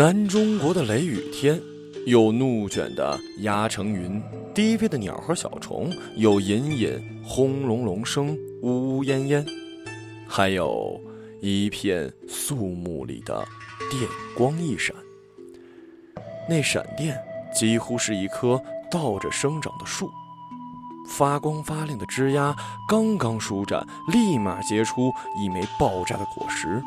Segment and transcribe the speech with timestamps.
[0.00, 1.60] 南中国的雷雨天，
[2.06, 4.18] 有怒卷的压成云，
[4.54, 9.44] 低飞的鸟和小虫，有隐隐轰隆隆声，呜呜咽咽，
[10.26, 10.98] 还有
[11.42, 13.46] 一片肃穆里的
[13.90, 14.02] 电
[14.34, 14.96] 光一闪。
[16.48, 17.14] 那闪电
[17.54, 18.58] 几乎是一棵
[18.90, 20.10] 倒着生长的树。
[21.10, 22.56] 发光发亮的枝丫
[22.88, 26.82] 刚刚舒展，立马结出一枚爆炸的果实。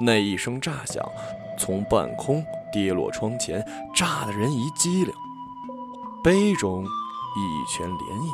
[0.00, 1.08] 那一声炸响，
[1.60, 2.42] 从半空
[2.72, 3.62] 跌落窗前，
[3.94, 5.14] 炸得人一激灵，
[6.24, 8.32] 杯中一拳涟漪。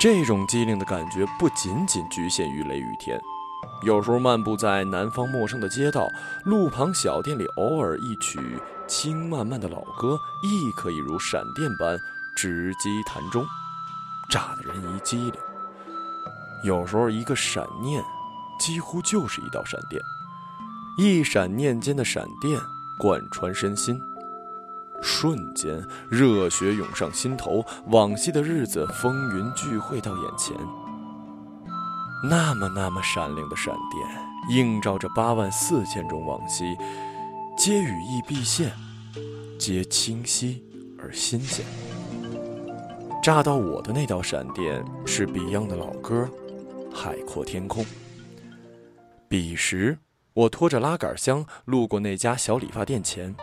[0.00, 3.20] 这种机灵的感觉不仅仅局限于雷雨天，
[3.84, 6.08] 有时候漫步在南方陌生的街道，
[6.44, 8.40] 路旁小店里，偶尔一曲
[8.88, 11.96] 轻慢慢的老歌，亦可以如闪电般。
[12.36, 13.44] 直击潭中，
[14.30, 15.34] 炸得人一激灵。
[16.64, 18.02] 有时候一个闪念，
[18.58, 20.00] 几乎就是一道闪电，
[20.98, 22.60] 一闪念间的闪电
[22.98, 23.98] 贯穿身心，
[25.00, 30.54] 瞬间热血涌上心头，往昔的日子风云聚会到眼前。
[32.22, 36.76] 那么那么闪亮的闪电，映照着八万四千种往昔，
[37.56, 38.70] 皆羽翼毕现，
[39.58, 40.62] 皆清晰
[40.98, 41.64] 而新鲜。
[43.22, 46.28] 炸到我的那道闪电是 Beyond 的老歌
[46.94, 47.82] 《海阔天空》。
[49.28, 49.96] 彼时，
[50.32, 53.34] 我拖着拉杆箱路过那家小理发店前，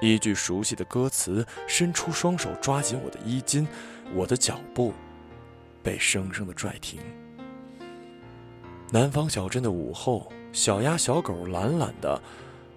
[0.00, 3.66] 一句熟悉的歌词伸出双手抓紧我的衣襟，
[4.14, 4.94] 我的脚步
[5.82, 7.00] 被生生的拽停。
[8.90, 12.20] 南方小镇的午后，小鸭小狗懒懒的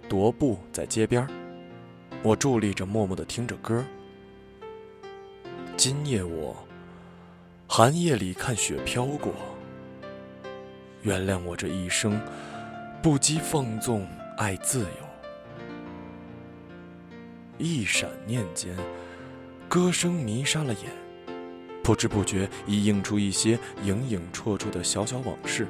[0.10, 1.28] 踱步在街边，
[2.24, 3.86] 我伫立着，默默的听着歌。
[5.78, 6.56] 今夜我
[7.68, 9.32] 寒夜里看雪飘过，
[11.04, 12.20] 原谅我这一生
[13.02, 14.08] 不羁放纵
[14.38, 14.88] 爱自由。
[17.58, 18.78] 一闪念间，
[19.68, 20.84] 歌声迷杀了眼，
[21.84, 25.68] 不知不觉已映出一些影影绰绰的小小往事。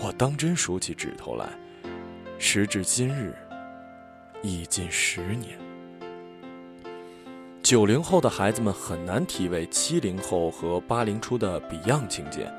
[0.00, 1.46] 我当真数起指头来，
[2.38, 3.36] 时至今日，
[4.42, 5.58] 已近十年。
[7.62, 12.50] 九零后的孩子们很难体味七零后和八零初的 Beyond 情节，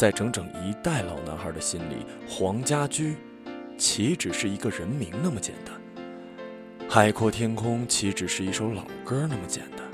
[0.00, 3.16] 在整整一代老男孩的心里，黄家驹
[3.76, 5.74] 岂只是一个人名那么简单？
[6.88, 9.86] 海阔天空岂只是一首老歌那么简单？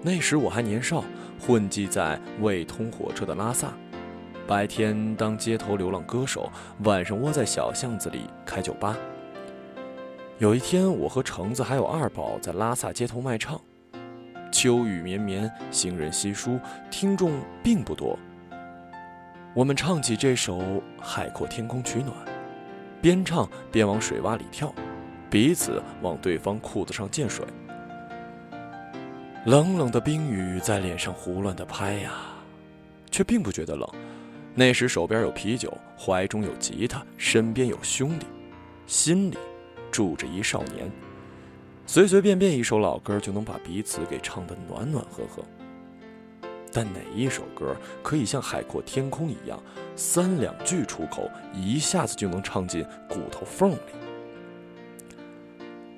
[0.00, 1.04] 那时我还年少，
[1.38, 3.70] 混迹在未通火车的拉萨，
[4.46, 6.50] 白天当街头流浪歌手，
[6.84, 8.96] 晚上窝在小巷子里开酒吧。
[10.38, 13.60] 有一天，我和橙子还有二宝在拉萨街头卖唱。
[14.50, 16.58] 秋雨绵绵，行人稀疏，
[16.90, 18.18] 听众并不多。
[19.52, 20.58] 我们唱起这首
[21.00, 22.14] 《海阔天空》取暖，
[23.02, 24.72] 边唱边往水洼里跳，
[25.28, 27.44] 彼此往对方裤子上溅水。
[29.46, 32.12] 冷冷的冰雨在脸上胡乱的拍呀，
[33.10, 33.88] 却并不觉得冷。
[34.54, 38.26] 那时手边有啤酒，怀中有吉他，身边有兄弟，
[38.86, 39.38] 心里。
[39.90, 40.88] 住着一少年，
[41.84, 45.42] 随随便便一首老歌就能把彼此给唱得暖暖和和。
[46.72, 49.60] 但哪一首歌可以像海阔天空一样，
[49.96, 53.78] 三两句出口，一下子就能唱进骨头缝里？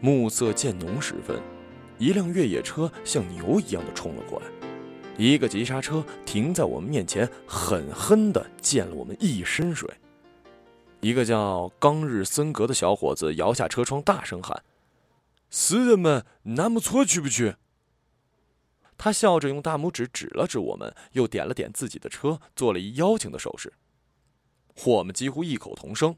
[0.00, 1.40] 暮色渐浓时分，
[1.98, 4.46] 一辆越野车像牛一样的冲了过来，
[5.16, 9.88] 一个急刹车停在我们面前，狠狠地溅了我们一身水。
[11.00, 14.62] 一个叫冈日森格的小伙子摇下车窗，大声喊
[15.50, 17.54] ：“死人们，那木错去不去？”
[19.04, 23.72] 他笑着用大拇指指了指我们，又点了点自己的车，做了一邀请的手势。
[24.84, 26.14] 我们几乎异口同声：“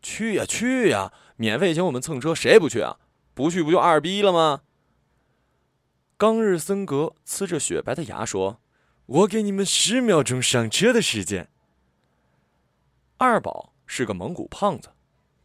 [0.00, 1.12] 去呀，去呀！
[1.36, 2.98] 免费请我们蹭车，谁不去啊？
[3.34, 4.62] 不去不就二逼了吗？”
[6.16, 8.62] 冈日森格呲着雪白的牙说
[9.04, 11.50] ：“我给你们十秒钟上车的时间。”
[13.18, 13.74] 二宝。
[13.84, 14.88] 是个蒙古胖子，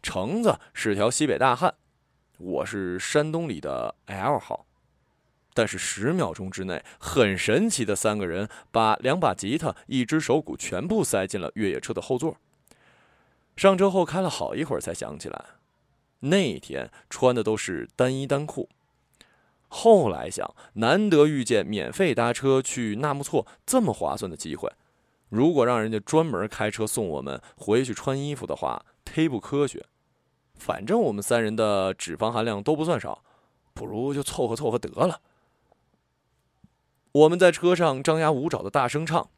[0.01, 1.75] 橙子是条西北大汉，
[2.37, 4.65] 我是山东里的 L 号。
[5.53, 12.37] 但是十秒钟之内，很神奇的三个人把两把吉他、一只手鼓全部塞进了越野车的后座。
[13.57, 15.45] 上车后开了好一会儿，才想起来，
[16.21, 18.69] 那天穿的都是单衣单裤。
[19.67, 24.71] 后来想，难得遇见免费搭车去纳木错这么划算的机会。
[25.29, 29.85] 如果让人家专门开车送我们回去穿衣服的话，忒不科学。
[30.55, 33.23] 反正我们三人的脂肪含量都不算少，
[33.73, 35.21] 不如就凑合凑合得了。
[37.13, 39.29] 我们在车上张牙舞爪的大声唱：“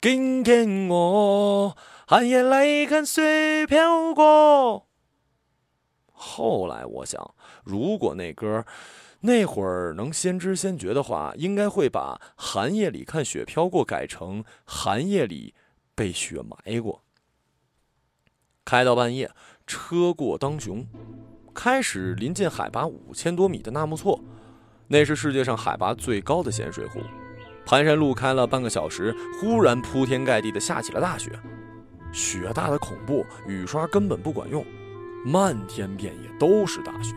[0.00, 4.88] 今天我寒夜来看雪飘过。”
[6.12, 7.34] 后来我想，
[7.64, 8.64] 如果那歌
[9.20, 15.54] 那会儿能先知先觉的话，应该会把“寒夜里看雪飘过”改成“寒夜里
[15.94, 17.02] 被雪埋过”。
[18.64, 19.30] 开到半夜，
[19.66, 20.86] 车过当雄，
[21.54, 24.22] 开始临近海拔五千多米的纳木错，
[24.92, 27.00] 那是世界上海拔最高的咸水湖。
[27.64, 31.30] 盘山路开了半个小时，忽然铺天盖地的下起了大雪，
[32.12, 34.62] 雪大的恐怖，雨刷根本不管用，
[35.24, 37.14] 漫天遍野都是大雪，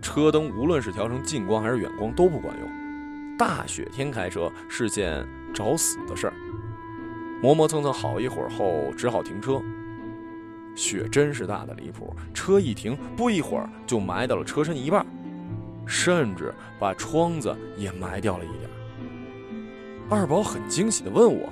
[0.00, 3.36] 车灯无论是调成近光还是远光都不管用。
[3.36, 5.22] 大雪天开车是件
[5.52, 6.32] 找死的事儿，
[7.42, 9.60] 磨磨蹭蹭好一会儿后，只好停车。
[10.74, 15.04] 雪真是大的离谱，车一停，不一会儿就埋到了车身一半，
[15.86, 18.70] 甚至把窗子也埋掉了一点。
[20.08, 21.48] 二宝很惊喜的问我：“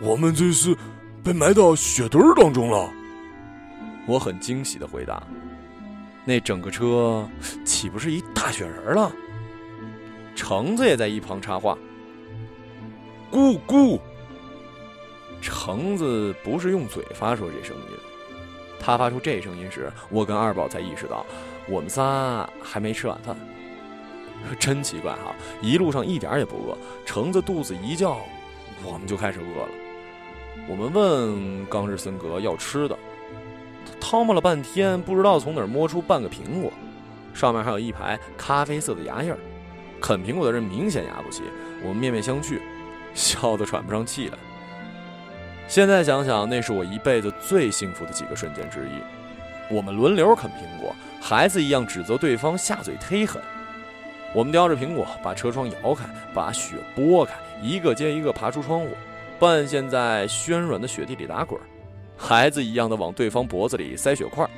[0.00, 0.76] 我们这是
[1.22, 2.90] 被埋到雪堆儿当中了？”
[4.06, 5.22] 我很惊喜的回答
[6.24, 7.28] ：“那整个车
[7.64, 9.10] 岂不是一大雪人了？”
[10.36, 11.76] 橙子也在一旁插话
[13.32, 13.98] ：“咕咕。”
[15.40, 17.92] 橙子不是用嘴发出这声音，
[18.86, 21.26] 他发出这声音时，我跟二宝才意识到，
[21.68, 23.36] 我们仨还没吃晚饭。
[24.60, 25.34] 真奇怪哈！
[25.60, 28.20] 一路上一点也不饿，橙子肚子一叫，
[28.84, 29.68] 我们就开始饿了。
[30.68, 32.96] 我们问冈日森格要吃的，
[33.84, 34.40] 他掏摸了。
[34.40, 36.72] 半天，不知道从哪儿摸出半个苹果，
[37.34, 39.38] 上面还有一排咖啡色的牙印儿。
[40.00, 41.42] 啃苹果的人明显牙不齐，
[41.82, 42.60] 我们面面相觑，
[43.14, 44.38] 笑得喘不上气来。
[45.68, 49.02] 现在想想，那是我一辈子最幸福的几个瞬间之一。
[49.74, 53.42] 我们轮流啃苹果，孩子一样指责对方下嘴忒狠。
[54.32, 58.88] 我们叼着苹果，把车窗摇开，把雪拨开，一个接一个爬出窗户，
[59.40, 61.60] 半陷在暄软的雪地里打滚，
[62.16, 64.48] 孩子一样的往对方脖子里塞雪块。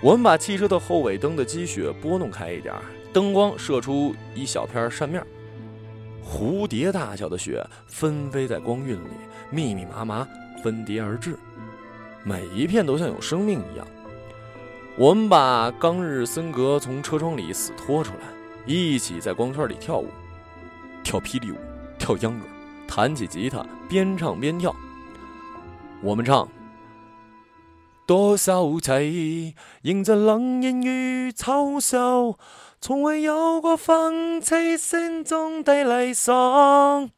[0.00, 2.74] 我们把汽车的后尾灯的积雪拨弄开一点，
[3.12, 5.24] 灯光射出一小片扇面，
[6.24, 9.10] 蝴蝶大小的雪纷飞在光晕里，
[9.50, 10.26] 密密麻麻
[10.62, 11.38] 分叠而至，
[12.24, 13.86] 每一片都像有生命一样。
[14.96, 18.20] 我们把冈日森格从车窗里死拖出来。
[18.66, 20.08] 一起在光圈里跳舞，
[21.02, 21.56] 跳霹雳舞，
[21.98, 22.46] 跳秧歌，
[22.88, 24.74] 弹起吉他，边唱边跳。
[26.00, 26.48] 我们唱：
[28.06, 32.38] 多少妻迎着冷烟与嘲笑，
[32.86, 37.10] 从未有过放弃心中的理想。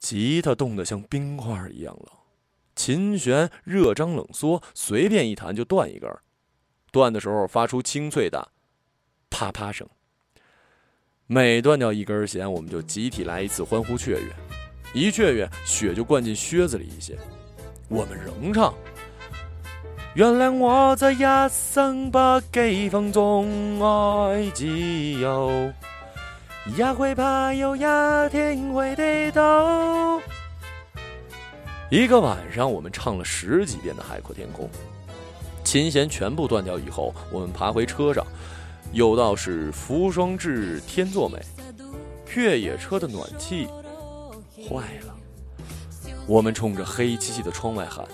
[0.00, 2.08] 吉他冻得像冰块一样冷，
[2.74, 6.10] 琴弦热胀冷缩，随便一弹就断一根，
[6.90, 8.50] 断的时候发出清脆的
[9.30, 9.88] 啪啪声。
[11.28, 14.34] 每断掉一根弦，我们就集体来一次欢呼雀跃，
[14.92, 17.16] 一雀跃，血就灌进靴子里一些。
[17.88, 18.74] 我们仍唱：
[20.14, 21.18] 原谅我在一
[21.50, 22.16] 生不
[22.52, 25.72] 羁放纵爱自由，
[26.76, 30.20] 也会怕有一天会跌倒。
[31.90, 34.66] 一个晚上，我们唱了十几遍的《海阔天空》，
[35.64, 38.24] 琴弦全部断掉以后，我们爬回车上。
[38.92, 41.40] 有道是“扶霜至，天作美”，
[42.36, 43.66] 越野车的暖气
[44.68, 45.14] 坏了，
[46.28, 48.06] 我们冲着黑漆漆的窗外喊：“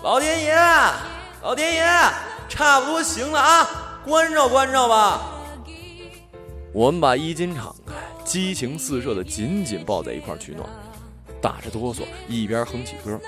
[0.00, 0.54] 老天爷，
[1.42, 1.84] 老天爷，
[2.48, 5.32] 差不多行了啊，关照关照吧！”
[6.72, 10.68] 我们把衣襟敞开，激情四射的紧紧抱在一块取暖，
[11.42, 13.18] 打着哆嗦，一边哼起歌。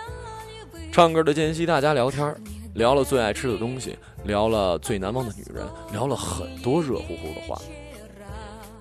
[0.93, 2.37] 唱歌的间隙，大家聊天
[2.75, 7.61] 聊了最爱吃的东西，聊了最难忘的女人，聊了很多热乎乎的话。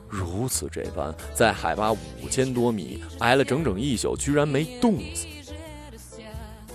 [0.07, 5.25] 如此这般，在海拔五千多米挨了整整一宿，居然没冻死。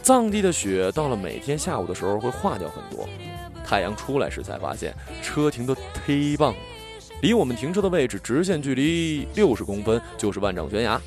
[0.04, 3.08] 藏地的雪到了每天下午的时候会化掉很多，
[3.64, 5.75] 太阳出来时才发现车停得
[6.06, 6.61] 忒棒了，
[7.23, 11.00] 离我们停车的位置直线距离六十公分就是万丈悬崖。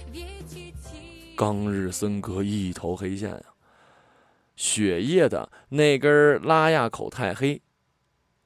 [1.36, 3.44] 冈日森格一头黑线啊！
[4.56, 7.62] 雪夜的那根拉亚口太黑，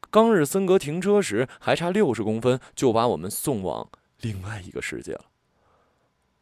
[0.10, 3.90] 冈日森格停车时还差六十公分，就把我们送往
[4.20, 5.28] 另外一个世界了。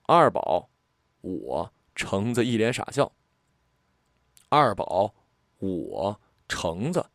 [0.07, 0.69] 二宝，
[1.21, 3.11] 我橙子一脸傻笑。
[4.49, 5.13] 二宝，
[5.59, 7.05] 我橙子，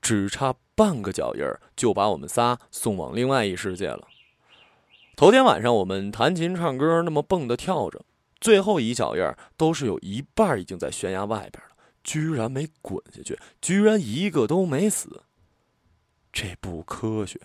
[0.00, 1.42] 只差半个脚印，
[1.74, 4.06] 就把我们仨送往另外一世界了。
[5.16, 8.04] 头天晚上我们弹琴唱歌，那么蹦的跳着，
[8.40, 9.22] 最后一脚印
[9.56, 11.74] 都是有一半已经在悬崖外边了。
[12.02, 15.22] 居然没滚下去，居然一个都没死，
[16.30, 17.40] 这不科学。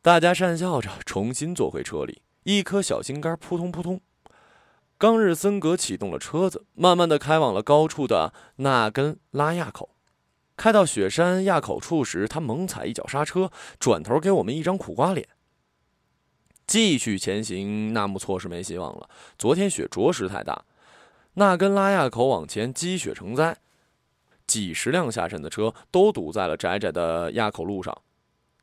[0.00, 4.00] 大家讪笑着，重新坐回车里，一颗小心肝扑通扑通。
[5.00, 9.96] 冈日森格启动了车子，慢慢的开往了高处的那根拉亚口。
[10.58, 15.26] 开到雪山垭口处时，他猛踩一脚刹车，转头给我们一张苦瓜脸。
[16.66, 19.08] 继续前行，纳木错是没希望了。
[19.38, 20.66] 昨天雪着实太大，
[21.32, 23.56] 那根拉亚口往前积雪成灾，
[24.46, 27.96] 几十辆下山的车都堵在了窄窄的垭口路上。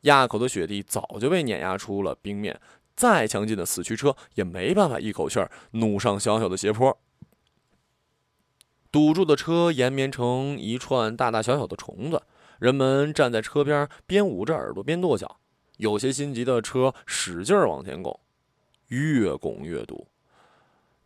[0.03, 2.62] 垭口的雪地早就被碾压出了冰面，
[2.98, 7.00] 再强劲的四驱车也没办法一口气儿努上小小的斜坡。
[8.92, 12.24] 堵住的车延绵成一串大大小小的虫子，
[12.58, 15.39] 人们站在车边，边捂着耳朵边跺脚。
[15.77, 18.20] 有些心急的车使劲往前拱，
[18.88, 20.08] 越拱越堵。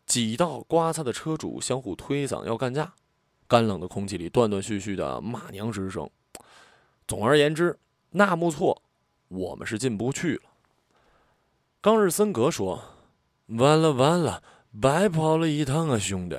[0.06, 2.94] 几道刮擦的车主相互推搡要干架，
[3.46, 6.08] 干冷的空气里断断续续的骂娘之声。
[7.06, 7.78] 总而言之，
[8.12, 8.82] 纳木错，
[9.28, 10.51] 我们是进不去了。
[11.82, 12.80] 冈日森格说
[13.58, 14.40] ：“完了完了，
[14.80, 16.38] 白跑了一趟啊，兄弟。”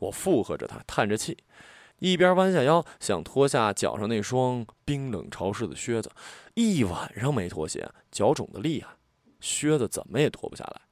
[0.00, 1.38] 我附和着他，叹着气，
[1.98, 6.12] 一边弯下腰想脱下脚上那双冰冷潮湿的靴子，
[6.52, 8.90] 一晚上没脱鞋，脚肿得厉害，
[9.40, 10.82] 靴子怎么也脱不下来。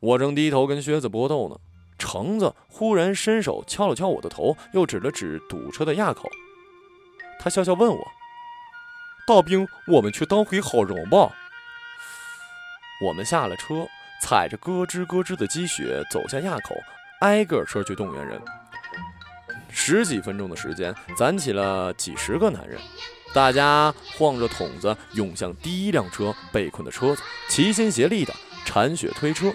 [0.00, 1.60] 我正低头跟靴子搏斗呢，
[1.98, 6.26] 橙子忽然伸手敲了敲我的头，又指了指堵车的垭口。
[7.38, 8.08] 他笑笑问我
[9.28, 11.36] ：“大兵，我们去当回好人吧？”
[13.00, 13.86] 我们下了车，
[14.20, 16.74] 踩着咯吱咯吱的积雪走下垭口。
[17.20, 18.40] 挨个车去动员人，
[19.70, 22.80] 十几分钟的时间，攒起了几十个男人，
[23.32, 28.32] 大家晃着筒子涌向第一辆车被困的车子，齐心协力的
[28.64, 29.52] 铲雪推车。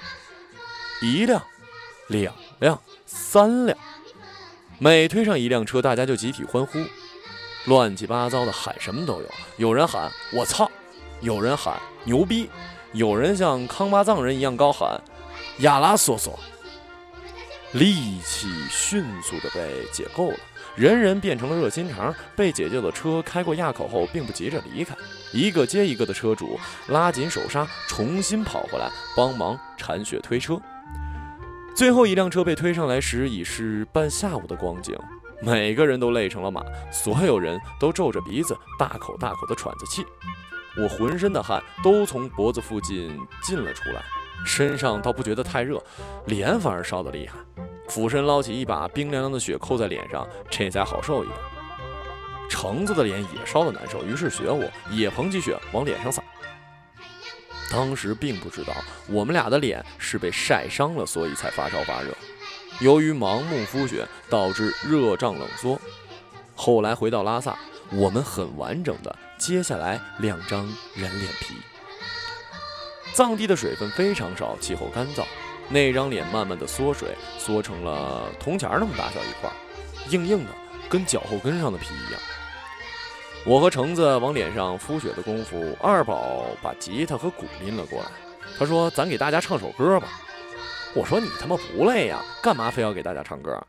[1.02, 1.42] 一辆，
[2.08, 3.78] 两辆，三辆，
[4.78, 6.80] 每推上一辆车，大家就集体欢呼，
[7.66, 9.30] 乱七八糟的喊什么都有。
[9.56, 10.70] 有人喊“我操”，
[11.22, 12.50] 有人喊“牛逼”，
[12.94, 15.02] 有人像康巴藏人一样高喊
[15.60, 16.40] “亚拉索索”。
[17.74, 20.38] 力气迅速地被解构了，
[20.76, 22.14] 人人变成了热心肠。
[22.36, 24.96] 被解救的车开过垭口后，并不急着离开，
[25.32, 26.60] 一个接一个的车主
[26.90, 30.62] 拉紧手刹，重新跑回来帮忙铲雪推车。
[31.76, 34.96] 最后一辆车被推上来时，已是半下午的光景，
[35.42, 40.06] 每个人都累成了马，所有人都皱着鼻子，大口大口地喘着气。
[40.78, 44.04] 我浑身的汗都从脖子附近进了出来。
[44.46, 45.82] 身上倒不觉得太热，
[46.26, 47.38] 脸反而烧得厉害。
[47.88, 51.40] 俯身捞起一把冰凉凉的雪扣在脸上，这才好受一点。
[52.50, 56.22] 橙子的脸也烧得难受，于是学我也捧起雪往脸上撒。
[57.72, 58.74] 当时并不知道
[59.08, 62.14] 我们俩的脸是被晒伤了，所以才发烧发热。
[62.80, 65.80] 由于盲目敷雪，导致热胀冷缩。
[66.54, 67.58] 后来回到拉萨，
[67.92, 71.56] 我们很完整的接下来两张人脸皮。
[73.14, 75.26] 藏地的水分非常少，气候干燥，
[75.68, 79.52] 那张脸慢慢的缩水，缩成了铜钱那么大小一块，
[80.10, 80.52] 硬硬的，
[80.90, 82.22] 跟脚后跟上的皮一样。
[83.46, 88.10] 我和橙子往脸上敷雪的功夫，二宝把吉他和鼓拎了过来。
[88.58, 90.08] 他说：“咱给大家唱首歌吧。”
[90.96, 92.24] 我说：“你他妈不累呀？
[92.42, 93.62] 干嘛非要给大家唱歌？”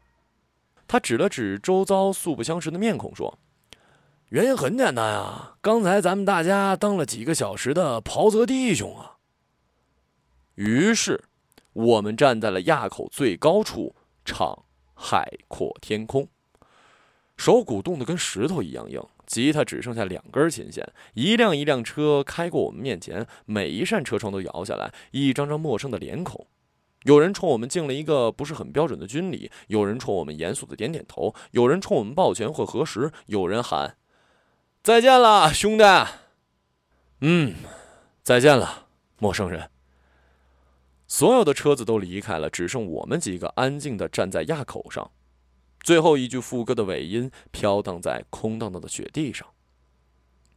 [0.86, 3.36] 他指了指周遭素不相识的面孔，说
[4.34, 9.18] ：“原因很简单啊，刚才咱们大家当了几个小时的袍泽弟兄啊。”
[10.56, 11.22] 于是，
[11.72, 14.48] 我们站在了垭口最高处，唱
[14.92, 16.24] 《海阔天空》。
[17.36, 20.84] 手鼓冻得跟石头一样硬，吉他只剩下两根琴弦。
[21.12, 26.44] 一辆一辆车开过我们面前，每一扇车窗都摇下来一张张陌生的脸孔。
[27.04, 33.96] 有人冲我们敬了一个不是很标准的军礼，有人冲我们严肃的点点头，有人冲我们抱拳或合十，有人喊
[34.84, 35.84] ：“再见了，兄弟。”
[37.22, 37.54] 嗯，
[38.22, 38.86] 再见了，
[39.18, 39.70] 陌生人。
[41.06, 45.10] 所有的车子都离开了，只剩我们几个安静地站在垭口上。
[45.80, 49.48] 最后一句副歌的尾音飘荡在空荡荡的雪地上。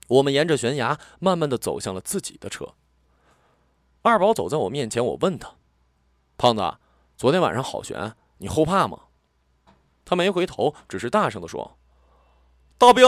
[0.10, 2.74] 我们沿着悬崖慢慢地走向了自己的车。
[4.02, 5.56] 二宝走在我面前，我问他
[6.38, 6.78] ：“胖子，
[7.16, 9.04] 昨天晚上好悬，你后怕吗？”
[10.04, 11.78] 他没回头，只是大声地说
[12.78, 13.06] ：“大兵，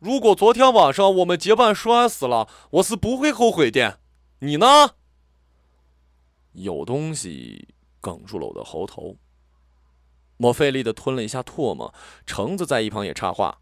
[0.00, 4.00] 如果昨天晚上我们结伴摔死了，我是不会后悔的。
[4.40, 4.66] 你呢？”
[6.52, 7.68] 有东西
[8.02, 9.16] 哽住了我的喉头，
[10.38, 11.94] 我费力的吞了一下唾沫。
[12.26, 13.60] 橙子在一旁也插话：“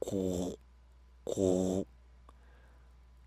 [0.00, 0.56] 咕，
[1.24, 1.84] 咕。”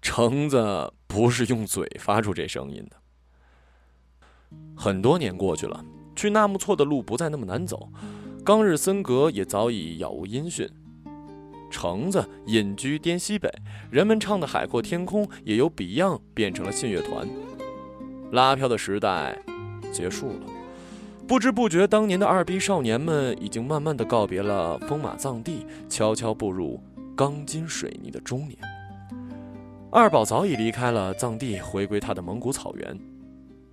[0.02, 2.98] 橙子不是用嘴发出这声音的。
[4.76, 5.86] 很多年过去了，
[6.16, 7.92] 去纳木错的路不再那么难走，
[8.44, 10.68] 冈日森格也早已杳无音讯。
[11.70, 13.50] 橙子隐居滇西北，
[13.90, 17.28] 人们唱的《海阔天空》也由 Beyond 变成了信乐团。
[18.32, 19.38] 拉票的时代
[19.92, 20.42] 结束了，
[21.28, 26.80] 不知不觉，当年的二逼少年们已经慢慢的告别了风马藏地，悄悄步入
[27.16, 28.58] 钢筋水泥的中年。
[29.92, 33.00] 二宝早已离开了藏地，回归他的蒙古草原。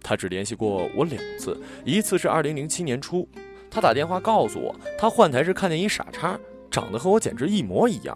[0.03, 3.29] 他只联系过我两次，一次是二零零七年初，
[3.71, 6.39] 他打电话告诉我，他换台时看见一傻叉，
[6.77, 8.15] 长得和我简直一模一样。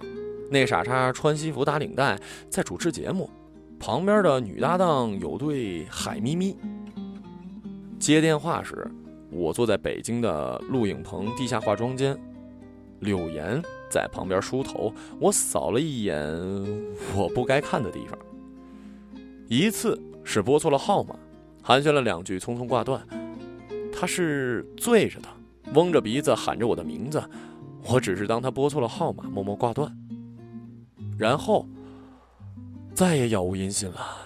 [0.50, 2.18] 那傻叉穿西服打领带，
[2.50, 3.30] 在主持节目，
[3.78, 6.54] 旁边的女搭档有对海咪咪。
[7.98, 8.86] 接电话时。
[9.32, 12.18] 我坐在北京的录影棚地下化妆间，
[12.98, 14.92] 柳岩在旁边梳头。
[15.20, 16.18] 我扫了一眼
[17.16, 18.18] 我不该看的地方。
[19.48, 21.14] 一次是拨错了号码，
[21.62, 23.00] 寒暄了两句，匆匆挂断。
[23.90, 25.28] 他是醉着的，
[25.74, 27.22] 嗡着鼻子喊着我的名字。
[27.84, 29.90] 我只是当他拨错了号码，默默挂断。
[31.18, 31.66] 然后
[32.94, 34.16] 再也杳无音信了。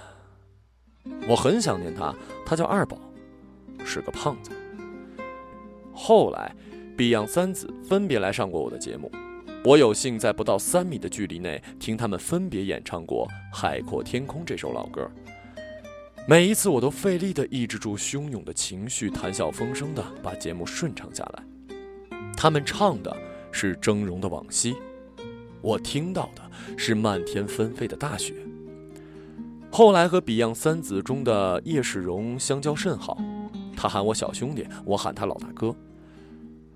[1.29, 2.99] 我很想念他，他叫二宝，
[3.85, 4.51] 是个胖子。
[5.93, 6.55] 后来
[6.97, 9.11] ，Beyond 三子分别来上过我的节目，
[9.65, 15.09] 我有幸在不到三米的距离内听他们分别演唱过《海阔天空》这首老歌。
[16.27, 21.45] 每一次，我都费力地抑制住汹涌的情绪，谈笑风生地把节目顺畅下来。
[22.37, 23.15] 他们唱的
[23.55, 24.75] 是峥嵘的往昔，
[25.63, 26.43] 我听到的
[26.77, 28.35] 是漫天纷飞的大雪。
[29.71, 33.17] 后来和 Beyond 三子中的叶世荣相交甚好。
[33.77, 35.75] 他喊我小兄弟，我喊他老大哥。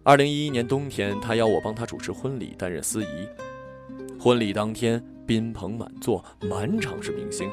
[0.04, 3.28] 二零一一年冬天，他邀我帮他主持婚礼，担任司仪。
[4.18, 7.50] 婚礼当天，宾朋满座，满场是明星，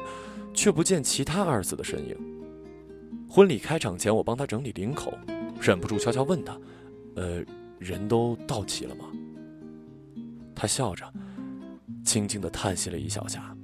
[0.54, 2.16] 却不见其他二子的身影。
[3.28, 5.12] 婚礼开场前，我帮他整理领口，
[5.60, 6.58] 忍不住悄悄问他
[7.14, 7.44] ：“呃，
[7.78, 9.04] 人都到齐了吗？”
[10.56, 11.04] 他笑着，
[12.02, 13.54] 轻轻地叹息了一小下。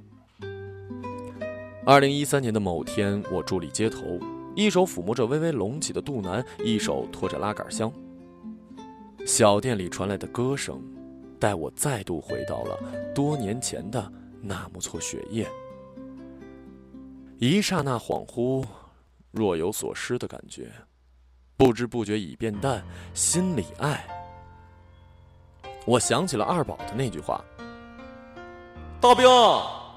[1.85, 4.19] 二零一三年的某天，我伫立街头。
[4.55, 7.91] 一手抚摸着微微隆起的肚腩，一手拖着拉杆箱。
[9.25, 10.79] 小店里传来的歌声，
[11.39, 12.77] 带我再度回到了
[13.15, 15.49] 多年前的纳木错雪夜。
[17.39, 18.63] 一刹那恍惚，
[19.31, 20.71] 若有所失的感觉，
[21.57, 22.83] 不知不觉已变淡，
[23.15, 24.05] 心里爱。
[25.85, 27.43] 我想起了二宝的那句话
[29.01, 29.25] ：“大兵，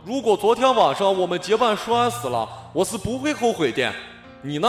[0.05, 3.93] 如果昨天晚上我们结伴摔死了，我是不会后悔的。”
[4.43, 4.69] 你呢？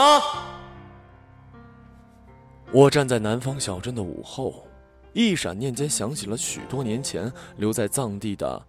[2.71, 4.67] 我站在南方小镇的午后，
[5.13, 8.62] 一闪念间想起了许多年前留在藏地的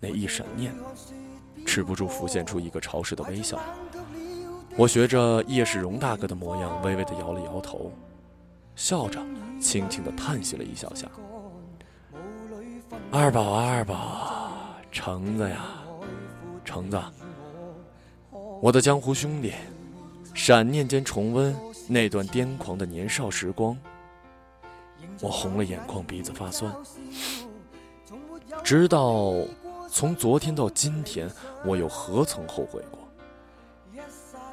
[0.00, 0.74] 那一闪念，
[1.64, 3.58] 止不住浮现出一个潮湿的微笑。
[4.76, 7.92] 我学着叶世荣大哥的模样，微微的摇了摇头，
[8.74, 9.20] 笑着
[9.60, 11.06] 轻轻的叹息了一小下。
[13.16, 14.56] 二宝啊，二宝，
[14.90, 15.64] 橙子呀，
[16.64, 17.00] 橙子，
[18.60, 19.52] 我的江湖兄弟。
[20.34, 21.54] 闪念间重温
[21.86, 23.78] 那段癫狂的年少时光，
[25.20, 26.74] 我红了眼眶，鼻子发酸。
[28.64, 29.32] 直到
[29.88, 31.30] 从昨天到今天，
[31.64, 32.98] 我又何曾后悔过？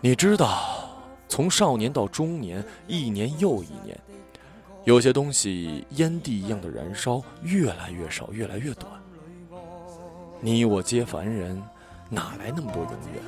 [0.02, 0.88] 你知道，
[1.28, 4.00] 从少年到中年，一年又一年，
[4.84, 8.92] 有些东西烟蒂一样的燃烧，越来越少，越来越短。
[10.40, 11.62] 你我皆凡人，
[12.10, 13.22] 哪来那么多永远？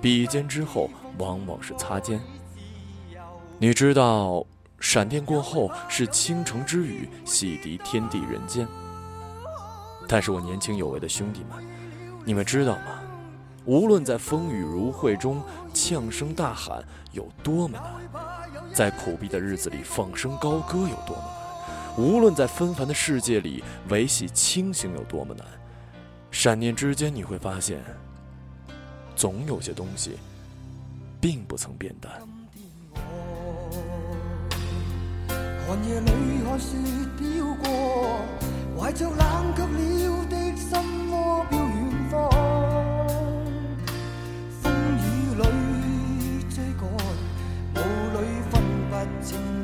[0.00, 2.20] 比肩之后，往往是擦肩。
[3.58, 4.44] 你知道，
[4.80, 8.66] 闪电过后是倾城之雨，洗涤天地人间。
[10.08, 11.64] 但是我年轻有为的兄弟们，
[12.24, 13.00] 你们知道吗？
[13.64, 15.40] 无论在风雨如晦中
[15.72, 18.41] 呛声大喊有多么难，
[18.72, 21.22] 在苦逼的日子里放声高歌有多么
[21.96, 25.46] 难，无论在纷繁的世界里维系清醒有多么难，
[26.30, 27.80] 闪念之间你会发现。
[29.14, 30.16] 总有些东西，
[31.20, 32.12] 并不曾变淡。
[35.68, 36.10] 寒夜里
[36.44, 36.76] 看雪
[37.18, 38.20] 飘过，
[38.76, 42.71] 怀着冷却了的心窝飘远方。
[49.22, 49.61] 不